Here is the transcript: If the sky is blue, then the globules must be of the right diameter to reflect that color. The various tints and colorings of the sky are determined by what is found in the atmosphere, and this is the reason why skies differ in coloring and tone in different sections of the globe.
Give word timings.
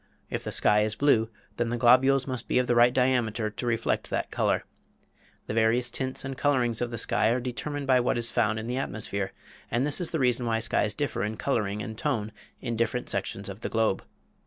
If 0.31 0.43
the 0.43 0.51
sky 0.51 0.81
is 0.81 0.95
blue, 0.95 1.29
then 1.57 1.69
the 1.69 1.77
globules 1.77 2.25
must 2.25 2.47
be 2.47 2.57
of 2.57 2.65
the 2.65 2.73
right 2.73 2.91
diameter 2.91 3.51
to 3.51 3.65
reflect 3.67 4.09
that 4.09 4.31
color. 4.31 4.63
The 5.45 5.53
various 5.53 5.91
tints 5.91 6.25
and 6.25 6.35
colorings 6.35 6.81
of 6.81 6.89
the 6.89 6.97
sky 6.97 7.29
are 7.29 7.39
determined 7.39 7.85
by 7.85 7.99
what 7.99 8.17
is 8.17 8.31
found 8.31 8.57
in 8.57 8.65
the 8.65 8.77
atmosphere, 8.77 9.31
and 9.69 9.85
this 9.85 10.01
is 10.01 10.09
the 10.09 10.17
reason 10.17 10.47
why 10.47 10.57
skies 10.57 10.95
differ 10.95 11.23
in 11.23 11.37
coloring 11.37 11.83
and 11.83 11.95
tone 11.95 12.31
in 12.61 12.75
different 12.75 13.09
sections 13.09 13.47
of 13.47 13.61
the 13.61 13.69
globe. 13.69 14.03